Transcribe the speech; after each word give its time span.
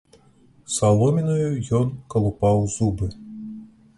Саломінаю 0.75 1.51
ён 1.79 1.93
калупаў 2.15 2.65
зубы. 2.79 3.13